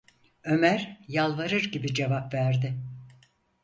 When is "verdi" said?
2.33-2.77